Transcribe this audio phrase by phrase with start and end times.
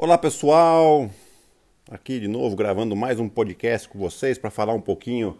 [0.00, 1.10] Olá pessoal,
[1.90, 5.36] aqui de novo gravando mais um podcast com vocês para falar um pouquinho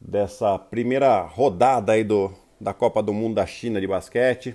[0.00, 4.54] dessa primeira rodada aí do, da Copa do Mundo da China de basquete,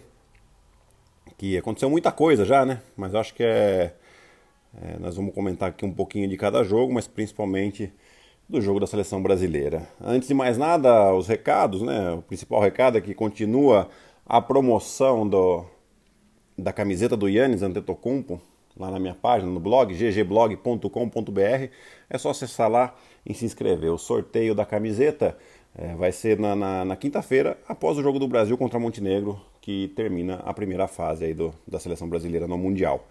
[1.38, 2.82] que aconteceu muita coisa já, né?
[2.96, 3.94] Mas acho que é,
[4.82, 7.92] é, nós vamos comentar aqui um pouquinho de cada jogo, mas principalmente
[8.48, 9.90] do jogo da seleção brasileira.
[10.00, 12.14] Antes de mais nada, os recados, né?
[12.14, 13.90] O principal recado é que continua
[14.26, 15.66] a promoção do,
[16.58, 18.42] da camiseta do Yannis Antetokounmpo
[18.78, 21.70] lá na minha página, no blog, ggblog.com.br.
[22.10, 23.92] É só acessar lá e se inscrever.
[23.92, 25.38] O sorteio da camiseta
[25.76, 29.90] é, vai ser na, na, na quinta-feira, após o jogo do Brasil contra Montenegro, que
[29.96, 33.08] termina a primeira fase aí do, da seleção brasileira no Mundial.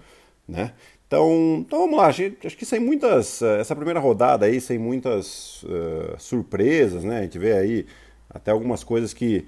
[0.46, 0.72] Né?
[1.06, 3.42] Então, então vamos lá, acho que sem muitas.
[3.42, 7.18] Eh, essa primeira rodada aí, sem muitas uh, surpresas, né?
[7.18, 7.86] A gente vê aí
[8.28, 9.44] até algumas coisas que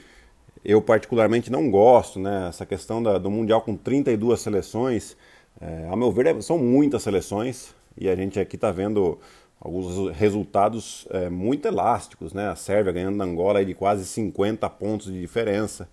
[0.64, 2.48] eu particularmente não gosto, né?
[2.48, 5.16] Essa questão da, do Mundial com 32 seleções.
[5.62, 9.18] É, a meu ver, é, são muitas seleções e a gente aqui está vendo
[9.60, 12.48] alguns resultados é, muito elásticos, né?
[12.48, 15.88] A Sérvia ganhando na Angola de quase 50 pontos de diferença.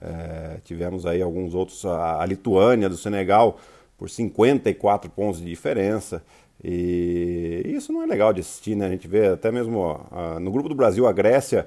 [0.00, 3.60] É, tivemos aí alguns outros, a, a, Lituânia do Senegal
[3.98, 6.22] por 54 pontos de diferença.
[6.64, 8.86] E isso não é legal de assistir, né?
[8.86, 11.66] A gente vê até mesmo ó, no grupo do Brasil a Grécia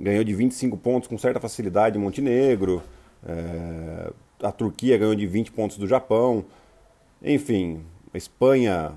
[0.00, 2.82] ganhou de 25 pontos com certa facilidade Montenegro.
[3.26, 4.10] É,
[4.42, 6.46] a Turquia ganhou de 20 pontos do Japão.
[7.22, 7.82] Enfim,
[8.12, 8.92] a Espanha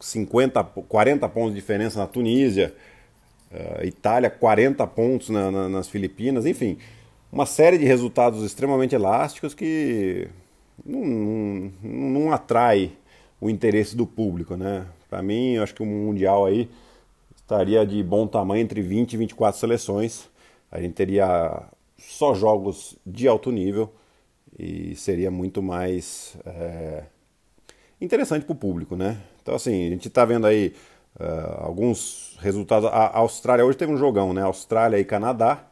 [0.00, 2.74] 50, 40 pontos de diferença na Tunísia,
[3.52, 6.78] uh, Itália 40 pontos na, na, nas Filipinas, enfim,
[7.30, 10.28] uma série de resultados extremamente elásticos que
[10.84, 12.92] não, não, não atrai
[13.40, 14.86] o interesse do público, né?
[15.08, 16.68] Para mim, eu acho que o mundial aí
[17.36, 20.28] estaria de bom tamanho entre 20 e 24 seleções.
[20.70, 21.62] A gente teria
[21.98, 23.92] só jogos de alto nível
[24.58, 27.04] e seria muito mais é,
[28.00, 29.18] interessante para o público, né?
[29.42, 30.74] Então, assim, a gente está vendo aí
[31.18, 32.88] uh, alguns resultados.
[32.92, 34.42] A Austrália hoje teve um jogão, né?
[34.42, 35.64] Austrália e Canadá.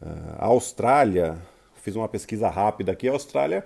[0.00, 1.38] Uh, a Austrália,
[1.82, 3.64] fiz uma pesquisa rápida aqui, a Austrália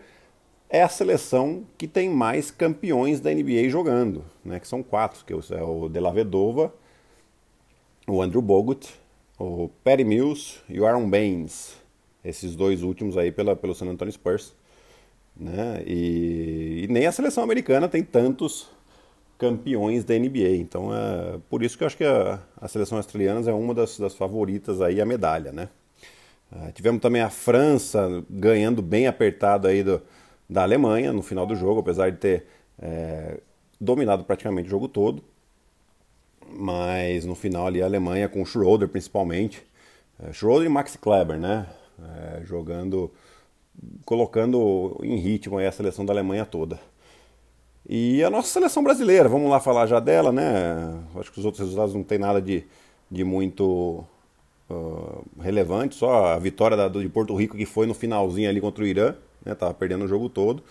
[0.72, 4.58] é a seleção que tem mais campeões da NBA jogando, né?
[4.58, 6.72] Que são quatro, que é o De La Vedova,
[8.08, 8.88] o Andrew Bogut,
[9.38, 11.76] o Perry Mills e o Aaron Baines.
[12.24, 14.54] Esses dois últimos aí pela, pelo San Antonio Spurs.
[15.36, 15.82] Né?
[15.86, 18.68] E, e, nem a seleção americana tem tantos
[19.38, 20.56] campeões da NBA.
[20.56, 23.98] Então é por isso que eu acho que a, a seleção australiana é uma das,
[23.98, 25.68] das favoritas aí a medalha, né?
[26.52, 30.02] Uh, tivemos também a França ganhando bem apertado aí do,
[30.48, 32.46] da Alemanha no final do jogo, apesar de ter
[32.78, 33.40] é,
[33.80, 35.24] dominado praticamente o jogo todo.
[36.46, 39.64] Mas no final ali a Alemanha com o Schroeder principalmente.
[40.22, 41.66] É, Schroeder e Max Kleber, né?
[42.00, 43.10] É, jogando
[44.04, 46.78] colocando em ritmo a seleção da Alemanha toda.
[47.88, 51.02] E a nossa seleção brasileira, vamos lá falar já dela, né?
[51.16, 52.64] Acho que os outros resultados não tem nada de,
[53.10, 54.04] de muito
[54.70, 58.84] uh, relevante, só a vitória da, de Porto Rico que foi no finalzinho ali contra
[58.84, 59.54] o Irã, né?
[59.54, 60.62] Tava perdendo o jogo todo.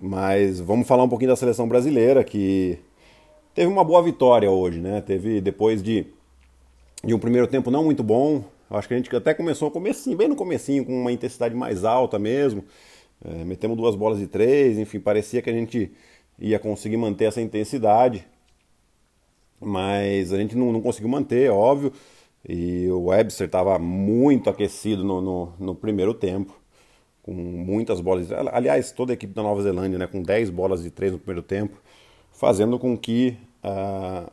[0.00, 2.78] Mas vamos falar um pouquinho da seleção brasileira que
[3.54, 5.02] teve uma boa vitória hoje, né?
[5.02, 6.06] Teve depois de,
[7.04, 10.16] de um primeiro tempo não muito bom, Acho que a gente até começou no comecinho,
[10.16, 12.64] bem no comecinho, com uma intensidade mais alta mesmo.
[13.24, 15.92] É, metemos duas bolas de três, enfim, parecia que a gente
[16.38, 18.24] ia conseguir manter essa intensidade.
[19.60, 21.92] Mas a gente não, não conseguiu manter, óbvio.
[22.48, 26.58] E o Webster estava muito aquecido no, no, no, primeiro tempo,
[27.22, 28.28] com muitas bolas.
[28.28, 28.34] De...
[28.34, 31.42] Aliás, toda a equipe da Nova Zelândia, né, com 10 bolas de três no primeiro
[31.42, 31.76] tempo,
[32.32, 34.30] fazendo com que uh,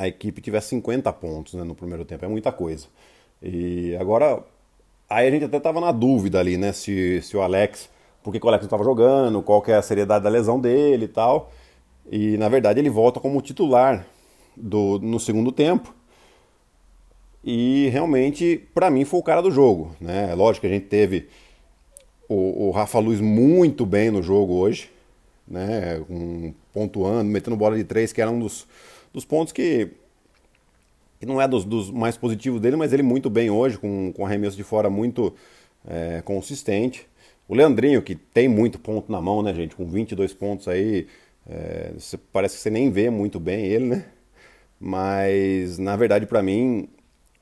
[0.00, 2.24] a equipe tivesse 50 pontos né, no primeiro tempo.
[2.24, 2.86] É muita coisa.
[3.42, 4.42] E agora,
[5.08, 6.72] aí a gente até estava na dúvida ali, né?
[6.72, 7.90] Se, se o Alex,
[8.22, 11.04] por que, o Alex não estava jogando, qual que é a seriedade da lesão dele
[11.04, 11.52] e tal.
[12.10, 14.06] E na verdade ele volta como titular
[14.56, 15.94] do, no segundo tempo.
[17.44, 19.94] E realmente, para mim, foi o cara do jogo.
[20.00, 20.34] Né?
[20.34, 21.28] Lógico que a gente teve
[22.26, 24.90] o, o Rafa Luz muito bem no jogo hoje,
[25.46, 26.02] né?
[26.08, 28.66] Um, pontuando, metendo bola de três, que era um dos
[29.12, 29.90] dos pontos que,
[31.18, 34.24] que não é dos, dos, mais positivos dele, mas ele muito bem hoje, com, com
[34.24, 35.34] arremesso de fora muito
[35.86, 37.06] é, consistente.
[37.48, 39.74] O Leandrinho, que tem muito ponto na mão, né, gente?
[39.74, 41.06] Com 22 pontos aí,
[41.48, 41.92] é,
[42.32, 44.04] parece que você nem vê muito bem ele, né?
[44.78, 46.88] Mas, na verdade, para mim,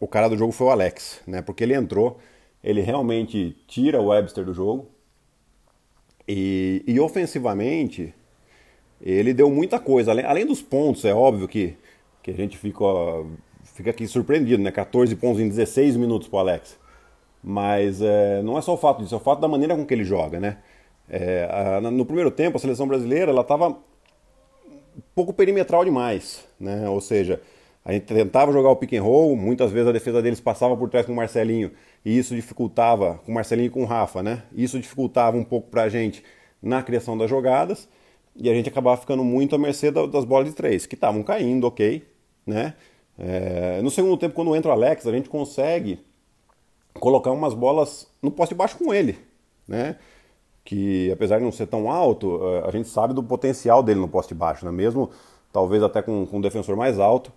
[0.00, 1.43] o cara do jogo foi o Alex, né?
[1.43, 2.19] Porque ele entrou,
[2.65, 4.88] ele realmente tira o Webster do jogo.
[6.26, 8.15] E, e ofensivamente,
[9.00, 10.10] ele deu muita coisa.
[10.10, 11.76] Além, além dos pontos, é óbvio que,
[12.22, 12.84] que a gente fica,
[13.74, 14.70] fica aqui surpreendido, né?
[14.70, 16.78] 14 pontos em 16 minutos para Alex.
[17.42, 19.94] Mas é, não é só o fato disso, é o fato da maneira com que
[19.94, 20.58] ele joga, né?
[21.08, 23.76] É, a, no primeiro tempo, a seleção brasileira ela estava um
[25.14, 26.88] pouco perimetral demais, né?
[26.88, 27.40] Ou seja,
[27.84, 30.90] a gente tentava jogar o pick and roll, muitas vezes a defesa deles passava por
[30.90, 31.70] trás com o Marcelinho
[32.04, 34.42] e isso dificultava, com o Marcelinho e com o Rafa, né?
[34.52, 36.22] Isso dificultava um pouco para a gente
[36.60, 37.88] na criação das jogadas
[38.38, 41.67] e a gente acabava ficando muito à mercê das bolas de três, que estavam caindo,
[41.67, 42.06] ok,
[42.46, 42.75] né?
[43.19, 45.99] É, no segundo tempo, quando entra o Alex, a gente consegue
[46.94, 49.19] colocar umas bolas no poste baixo com ele,
[49.67, 49.96] né?
[50.64, 54.08] Que apesar de não ser tão alto, é, a gente sabe do potencial dele no
[54.08, 54.70] poste baixo, né?
[54.70, 55.11] Mesmo
[55.52, 57.32] talvez até com, com um defensor mais alto,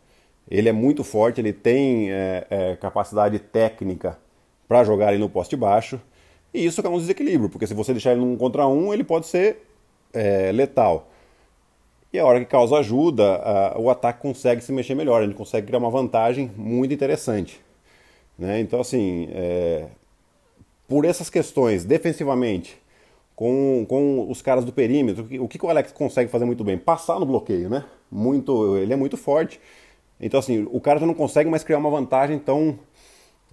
[0.47, 4.19] ele é muito forte, ele tem é, é, capacidade técnica
[4.67, 5.99] para jogar ali no poste baixo.
[6.53, 9.25] E isso é um desequilíbrio, porque se você deixar ele num contra um, ele pode
[9.25, 9.63] ser
[10.13, 11.09] é, letal.
[12.13, 15.67] E a hora que causa ajuda, a, o ataque consegue se mexer melhor, gente consegue
[15.67, 17.59] criar uma vantagem muito interessante.
[18.37, 18.59] Né?
[18.59, 19.85] Então, assim, é,
[20.87, 22.77] por essas questões, defensivamente,
[23.35, 26.77] com, com os caras do perímetro, o que, que o Alex consegue fazer muito bem?
[26.77, 27.85] Passar no bloqueio, né?
[28.11, 29.59] Muito, ele é muito forte.
[30.19, 32.77] Então, assim, o cara já não consegue mais criar uma vantagem tão,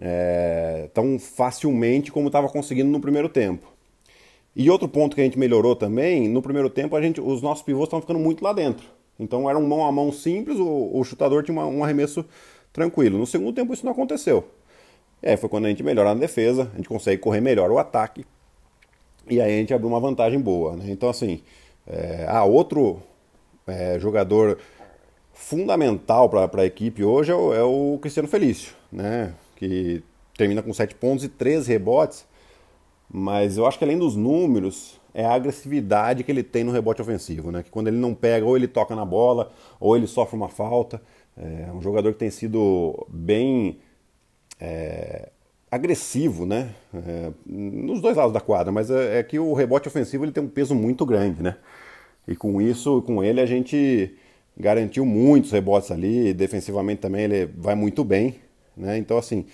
[0.00, 3.66] é, tão facilmente como estava conseguindo no primeiro tempo.
[4.54, 7.64] E outro ponto que a gente melhorou também, no primeiro tempo a gente, os nossos
[7.64, 8.86] pivôs estavam ficando muito lá dentro.
[9.18, 12.24] Então era um mão a mão simples, o, o chutador tinha uma, um arremesso
[12.72, 13.18] tranquilo.
[13.18, 14.44] No segundo tempo isso não aconteceu.
[15.22, 18.24] Aí foi quando a gente melhora na defesa, a gente consegue correr melhor o ataque.
[19.28, 20.76] E aí a gente abriu uma vantagem boa.
[20.76, 20.86] Né?
[20.88, 21.40] Então assim,
[21.86, 23.02] é, ah, outro
[23.66, 24.58] é, jogador
[25.32, 29.34] fundamental para a equipe hoje é o, é o, Cristiano Felício, né?
[29.56, 30.02] que
[30.36, 32.26] termina com 7 pontos e 3 rebotes.
[33.10, 37.02] Mas eu acho que além dos números, é a agressividade que ele tem no rebote
[37.02, 37.62] ofensivo, né?
[37.62, 39.50] Que quando ele não pega, ou ele toca na bola,
[39.80, 41.00] ou ele sofre uma falta.
[41.36, 43.78] É um jogador que tem sido bem
[44.60, 45.30] é,
[45.70, 46.74] agressivo, né?
[46.94, 50.42] É, nos dois lados da quadra, mas é, é, que o rebote ofensivo ele tem
[50.42, 51.56] um peso muito grande, né?
[52.26, 54.14] E com isso, com ele, a gente
[54.56, 56.34] garantiu muitos rebotes ali.
[56.34, 58.36] Defensivamente também ele vai muito bem,
[58.76, 58.98] né?
[58.98, 59.46] Então, assim,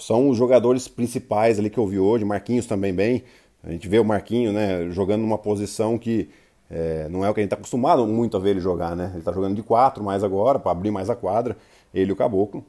[0.00, 2.24] são os jogadores principais ali que eu vi hoje.
[2.24, 3.24] Marquinhos também bem.
[3.62, 6.28] A gente vê o Marquinhos né, jogando numa posição que
[6.70, 8.94] é, não é o que a gente está acostumado muito a ver ele jogar.
[8.94, 9.08] Né?
[9.10, 11.56] Ele está jogando de quatro mais agora, para abrir mais a quadra.
[11.92, 12.64] Ele e o Caboclo.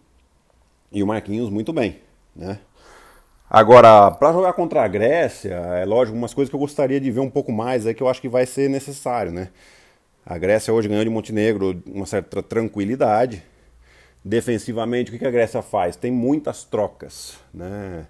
[0.92, 2.00] E o Marquinhos muito bem.
[2.36, 2.60] Né?
[3.50, 7.20] Agora, para jogar contra a Grécia, é lógico, umas coisas que eu gostaria de ver
[7.20, 9.32] um pouco mais é que eu acho que vai ser necessário.
[9.32, 9.50] Né?
[10.26, 13.44] A Grécia hoje ganhou de Montenegro uma certa tranquilidade.
[14.24, 15.96] Defensivamente, o que a Grécia faz?
[15.96, 17.38] Tem muitas trocas.
[17.54, 18.06] Né?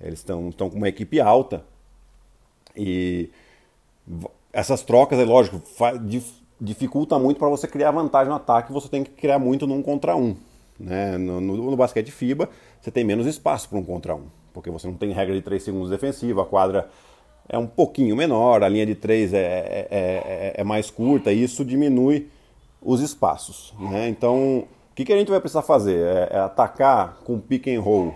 [0.00, 1.62] Eles estão com uma equipe alta
[2.76, 3.30] e
[4.52, 5.62] essas trocas, é lógico,
[6.60, 10.16] dificulta muito para você criar vantagem no ataque, você tem que criar muito num contra
[10.16, 10.36] um.
[10.78, 11.18] Né?
[11.18, 12.48] No, no, no basquete FIBA,
[12.80, 15.62] você tem menos espaço para um contra um, porque você não tem regra de 3
[15.62, 16.88] segundos defensiva, a quadra
[17.48, 21.42] é um pouquinho menor, a linha de 3 é, é, é, é mais curta, e
[21.42, 22.28] isso diminui
[22.80, 23.74] os espaços.
[23.78, 24.08] Né?
[24.08, 24.64] Então,
[25.00, 25.98] que, que a gente vai precisar fazer?
[25.98, 28.14] É, é atacar com pick and roll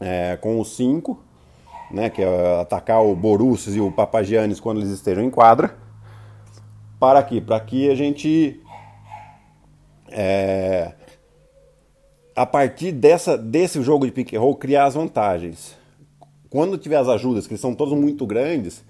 [0.00, 1.16] é, com os 5,
[1.92, 5.76] né, que é atacar o Borussia e o Papagiannis quando eles estejam em quadra.
[6.98, 8.60] Para aqui, para que a gente
[10.08, 10.92] é,
[12.34, 15.76] a partir dessa, desse jogo de pick and roll criar as vantagens.
[16.50, 18.84] Quando tiver as ajudas, que são todas muito grandes,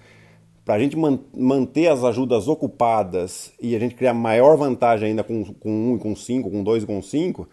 [0.64, 5.22] para a gente man manter as ajudas ocupadas e a gente criar maior vantagem ainda
[5.22, 7.48] com, com 1 e com 5, com 2 e com 5,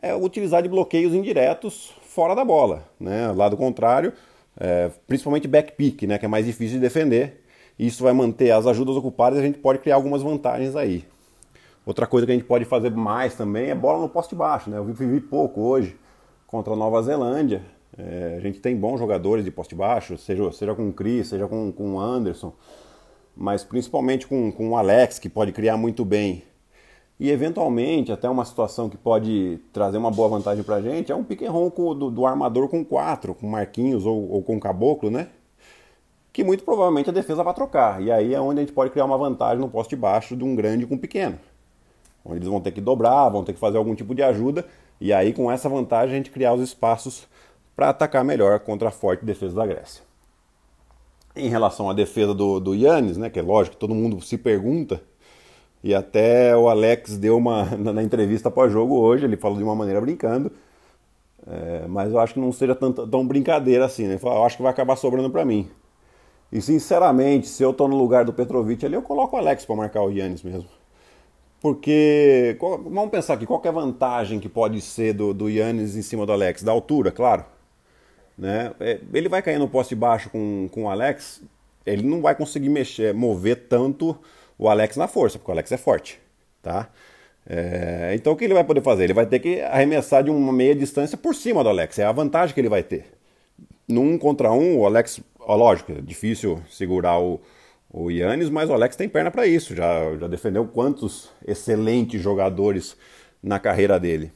[0.00, 2.84] é utilizar de bloqueios indiretos fora da bola.
[2.98, 3.32] Né?
[3.32, 4.12] Lado contrário,
[4.56, 6.18] é, principalmente backpick, né?
[6.18, 7.42] que é mais difícil de defender.
[7.76, 11.04] Isso vai manter as ajudas ocupadas e a gente pode criar algumas vantagens aí.
[11.84, 14.68] Outra coisa que a gente pode fazer mais também é bola no poste baixo.
[14.68, 14.78] Né?
[14.78, 15.96] Eu vi pouco hoje
[16.46, 17.62] contra a Nova Zelândia.
[17.96, 21.46] É, a gente tem bons jogadores de poste baixo, seja, seja com o Chris, seja
[21.46, 22.52] com, com o Anderson,
[23.36, 26.42] mas principalmente com, com o Alex, que pode criar muito bem.
[27.20, 31.24] E eventualmente, até uma situação que pode trazer uma boa vantagem pra gente é um
[31.24, 35.28] pick and roll do, do, armador com quatro, com Marquinhos ou, ou com Caboclo, né?
[36.32, 38.00] Que muito provavelmente a defesa vai trocar.
[38.00, 40.54] E aí é onde a gente pode criar uma vantagem no poste baixo de um
[40.54, 41.36] grande com um pequeno.
[42.24, 44.64] Onde eles vão ter que dobrar, vão ter que fazer algum tipo de ajuda.
[45.00, 47.26] E aí, com essa vantagem, a gente criar os espaços
[47.78, 50.02] para atacar melhor contra a forte defesa da Grécia.
[51.36, 54.36] Em relação à defesa do, do Yannis, né, que é lógico que todo mundo se
[54.36, 55.00] pergunta,
[55.84, 60.00] e até o Alex deu uma na, entrevista pós-jogo hoje, ele falou de uma maneira
[60.00, 60.50] brincando,
[61.46, 64.14] é, mas eu acho que não seja tão, tão brincadeira assim, né?
[64.14, 65.70] Ele falou, eu acho que vai acabar sobrando para mim.
[66.50, 69.76] E sinceramente, se eu tô no lugar do Petrovic ali, eu coloco o Alex para
[69.76, 70.68] marcar o Yannis mesmo.
[71.60, 76.02] Porque, vamos pensar aqui, qual é a vantagem que pode ser do, do Yannis em
[76.02, 76.64] cima do Alex?
[76.64, 77.44] Da altura, claro.
[78.38, 78.72] Né?
[78.78, 81.42] É, ele vai cair no poste baixo com, com o Alex
[81.88, 84.16] ele não vai conseguir mexer, mover tanto
[84.58, 86.20] o Alex na força, porque o Alex é forte,
[86.62, 86.88] tá?
[87.46, 89.04] É, então o que ele vai poder fazer?
[89.04, 92.12] Ele vai ter que arremessar de uma meia distância por cima do Alex, é a
[92.12, 93.06] vantagem que ele vai ter.
[93.88, 97.40] Num contra um, o Alex, ó, lógico, é difícil segurar o,
[97.90, 102.96] o Yannis, mas o Alex tem perna para isso, já, já defendeu quantos excelentes jogadores
[103.42, 104.30] na carreira dele.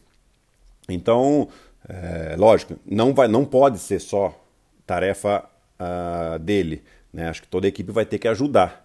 [0.89, 1.49] Então,
[1.89, 4.39] é, lógico, não, vai, não pode ser só
[4.87, 5.45] tarefa
[5.81, 6.83] uh, dele.
[7.13, 7.29] Né?
[7.29, 8.85] Acho que toda a equipe vai ter que ajudar.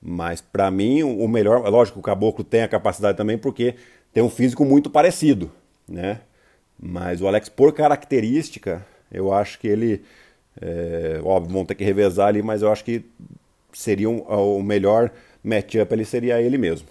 [0.00, 3.74] Mas para mim, o melhor, lógico, o Caboclo tem a capacidade também porque
[4.12, 5.50] tem um físico muito parecido,
[5.88, 6.20] né?
[6.78, 10.02] Mas o Alex, por característica, eu acho que ele,
[10.60, 13.02] é, óbvio, vão ter que revezar ali, mas eu acho que
[13.72, 15.10] seria um, o melhor
[15.42, 16.86] matchup ele seria ele mesmo,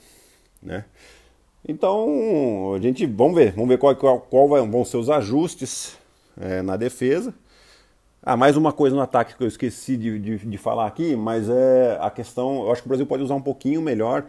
[0.61, 0.85] né?
[1.65, 5.97] Então, a gente, vamos ver, vamos ver qual, qual, qual vão ser os ajustes
[6.39, 7.33] é, na defesa.
[8.21, 11.49] Ah, mais uma coisa no ataque que eu esqueci de, de, de, falar aqui, mas
[11.49, 12.63] é a questão.
[12.63, 14.25] Eu acho que o Brasil pode usar um pouquinho melhor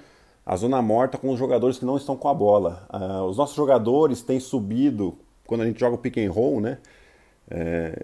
[0.47, 2.87] a zona morta com os jogadores que não estão com a bola.
[2.88, 6.79] Ah, os nossos jogadores têm subido, quando a gente joga o pick and roll, né?
[7.50, 8.00] É,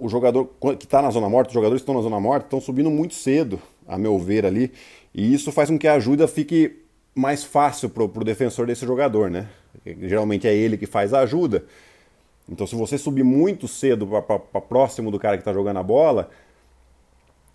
[0.00, 2.60] o jogador que está na zona morta, os jogadores que estão na zona morta, estão
[2.60, 4.72] subindo muito cedo, a meu ver ali,
[5.14, 6.83] e isso faz com que a ajuda fique
[7.14, 9.48] mais fácil para o defensor desse jogador, né?
[9.84, 11.64] Geralmente é ele que faz a ajuda.
[12.48, 16.28] Então, se você subir muito cedo para próximo do cara que está jogando a bola,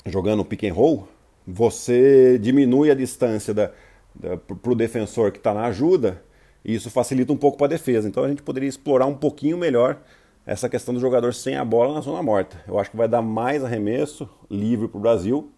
[0.05, 1.07] jogando pick and roll,
[1.45, 3.71] você diminui a distância da,
[4.15, 6.23] da para o defensor que está na ajuda
[6.63, 8.07] e isso facilita um pouco para a defesa.
[8.07, 9.99] Então, a gente poderia explorar um pouquinho melhor
[10.45, 12.61] essa questão do jogador sem a bola na zona morta.
[12.67, 15.51] Eu acho que vai dar mais arremesso livre para o Brasil.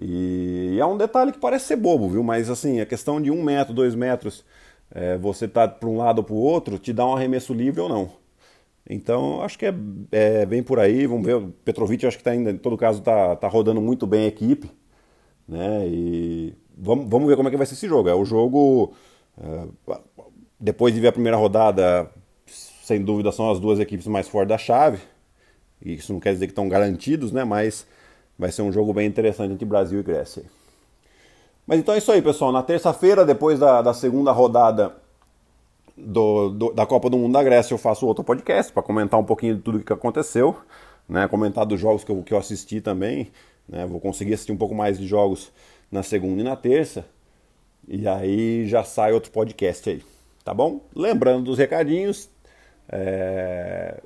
[0.00, 2.22] E é um detalhe que parece ser bobo, viu?
[2.22, 4.44] Mas assim, a questão de um metro, dois metros,
[4.90, 7.80] é, você tá para um lado ou para o outro, te dá um arremesso livre
[7.80, 8.10] ou não.
[8.88, 9.74] Então, acho que é,
[10.10, 11.06] é bem por aí.
[11.06, 11.36] Vamos ver.
[11.36, 14.28] O Petrovic, acho que tá ainda, em todo caso, está tá rodando muito bem a
[14.28, 14.70] equipe.
[15.46, 15.86] Né?
[15.86, 18.08] E vamos, vamos ver como é que vai ser esse jogo.
[18.08, 18.94] É o jogo.
[19.40, 19.96] É,
[20.58, 22.10] depois de ver a primeira rodada,
[22.46, 24.98] sem dúvida, são as duas equipes mais fortes da chave.
[25.80, 27.44] Isso não quer dizer que estão garantidos, né?
[27.44, 27.86] Mas
[28.40, 30.42] vai ser um jogo bem interessante entre Brasil e Grécia.
[31.66, 32.50] Mas então é isso aí, pessoal.
[32.50, 34.96] Na terça-feira, depois da, da segunda rodada
[35.94, 39.24] do, do, da Copa do Mundo da Grécia eu faço outro podcast para comentar um
[39.24, 40.56] pouquinho de tudo que aconteceu,
[41.06, 41.28] né?
[41.28, 43.30] Comentar dos jogos que eu, que eu assisti também,
[43.68, 43.84] né?
[43.84, 45.52] Vou conseguir assistir um pouco mais de jogos
[45.92, 47.04] na segunda e na terça.
[47.86, 50.02] E aí já sai outro podcast aí,
[50.42, 50.80] tá bom?
[50.96, 52.30] Lembrando dos recadinhos,
[52.88, 54.00] é...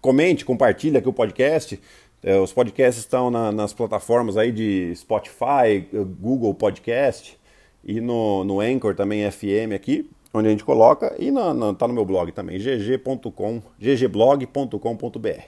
[0.00, 1.80] comente, compartilhe aqui o podcast.
[2.26, 5.88] É, os podcasts estão na, nas plataformas aí de Spotify,
[6.20, 7.38] Google Podcast
[7.82, 11.88] e no, no Anchor também FM aqui onde a gente coloca, e está no, tá
[11.88, 15.42] no meu blog também, gg.com, ggblog.com.br.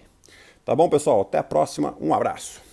[0.64, 1.22] Tá bom, pessoal?
[1.22, 2.67] Até a próxima, um abraço.